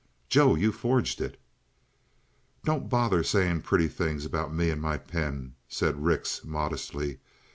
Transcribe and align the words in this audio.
"Joe, 0.29 0.55
you 0.55 0.71
forged 0.71 1.21
it?" 1.21 1.39
"Don't 2.63 2.89
bother 2.89 3.21
sayin' 3.21 3.61
pretty 3.61 3.87
things 3.87 4.25
about 4.25 4.51
me 4.51 4.71
and 4.71 4.81
my 4.81 4.97
pen," 4.97 5.53
said 5.69 6.03
Rix 6.03 6.43
modestly. 6.43 7.19